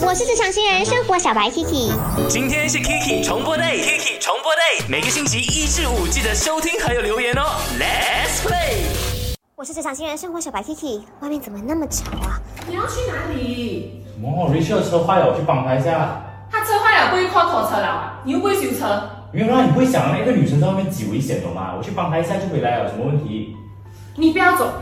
[0.00, 1.92] 我是职场新人生活小白 Kiki，
[2.28, 7.42] 今天是 Kiki 重播 day，Kiki 重播 day，每个星期一至五记得收听还有留言哦。
[7.78, 9.36] Let's play。
[9.54, 12.40] 我是职场新人生活小白 Kiki，外面怎么那么吵啊？
[12.66, 14.04] 你要去哪里？
[14.12, 16.22] 什么？Rachel 车坏了，我去帮他一下。
[16.50, 18.20] 他车坏了，不会 call 拖车了啊？
[18.24, 19.10] 你又不会修车？
[19.32, 21.74] 没有啦，你不会想那个女生在外面挤危险的吗？
[21.76, 23.56] 我去帮她一下就回来了，有什么问题？
[24.16, 24.72] 你不要走。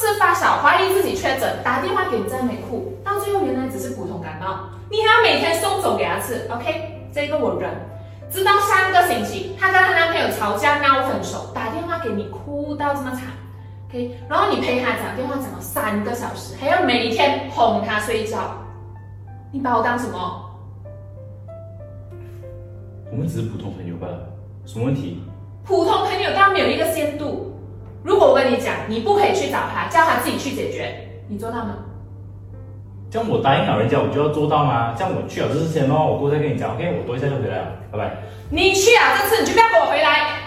[0.00, 4.70] 他上次发烧，怀疑自己确诊，打电话给赞美库，到最后原来只是普通感冒。
[4.90, 7.10] 你还要每天送走给他吃，OK？
[7.12, 7.70] 这个我忍。
[8.30, 13.24] 直到上个星期，她跟她男朋友吵架闹分手，打电话给你哭到这么惨
[13.88, 14.18] ，OK？
[14.28, 18.54] 然后你陪她讲电话讲了三个小时，还要每天哄她睡觉，
[19.52, 20.46] 你把我当什么？
[23.10, 24.28] 我们只是普通朋友罢了，
[24.64, 25.22] 什么问题？
[25.64, 27.48] 普通朋友当然没有一个限度。
[28.02, 31.76] 如果我跟你讲，你不可以去找他，叫他自己去解决，你做到吗？
[33.10, 34.94] 这样我答应老人家，我就要做到吗？
[34.96, 36.96] 这样我去了这次先哦，我过再跟你讲，OK？
[36.98, 38.16] 我多一下就回来了，拜拜。
[38.48, 40.39] 你去啊，这次你就不要给我回来。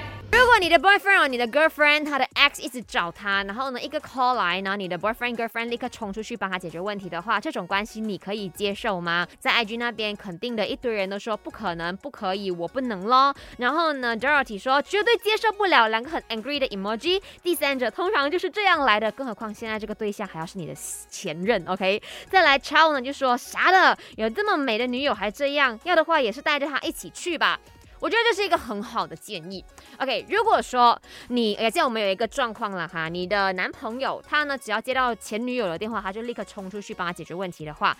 [0.54, 9.28] 如果你的 boyfriend 或你的 girlfriend，他的 ex 一直找他，然后呢一个 call 来，然后你的 boyfriend girlfriend 立刻冲出去帮他解决问题的话，这种关系你可以接受吗？
[9.40, 13.34] 在 IG 那边肯定的一堆人都说不可能，不可以，我不能咯。
[13.58, 17.20] 然后呢，Dorothy 说绝对接受不了，两个很 angry 的 emoji。
[17.42, 20.76] 第三者通常就是这样来的，更何况现在这个对象还要是你的
[21.09, 22.00] 前任，OK？
[22.30, 27.59] 再来 Chow 呢就说啥的，有这么美的女友还这样，要的话也是带着她一起去吧。
[28.04, 29.64] 我觉得这是一个很好的建议。
[29.98, 37.96] OK，如果说你哎，现在我们有一个状况了哈，你的男朋友他呢，只要接到前女友的电话，他就立刻冲出去帮他解决问题的话。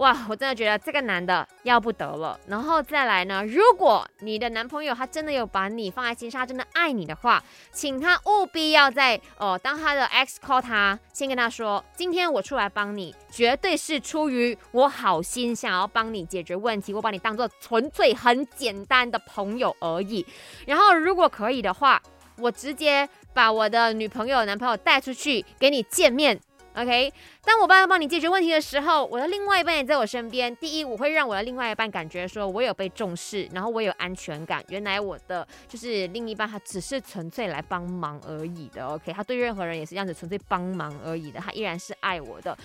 [0.00, 2.40] 哇，我真的觉得这个男的要不得了。
[2.46, 20.24] 然后再来呢，如果你的男朋友他真的有把你放在心上，真的爱你的话，请他务必要在哦，当他的 X call 他，先跟他说，今天我出来帮你，绝对是出于我好心，想要帮你解决问题，我把你当做纯粹很简单的朋友而已。
[20.66, 22.00] 然后如果可以的话，
[22.38, 26.40] 我直接把我的女朋友、男朋友带出去给你见面。
[26.80, 27.12] OK，
[27.44, 30.54] 当我爸要帮你解决问题的时候，我的另外一半也在我身边。
[30.56, 34.64] 第一，我会让我的另外一半感觉说我有被重视，然后我有安全感。
[34.68, 38.86] 原来我的就是另一半，他只是纯粹来帮忙而已的。
[38.86, 42.56] OK，他对任何人也是这样子，纯粹帮忙而已的，他依然是爱我的。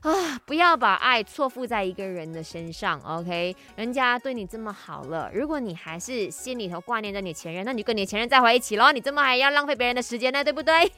[0.00, 2.98] 啊，不要把爱错付在一个人的身上。
[3.00, 8.92] OK，人家对你这么好了，如果你还是心里头挂念着你前任，那你就跟你前任再回一起喽。
[8.92, 10.90] 你这么还要浪费别人的时间呢，对不对？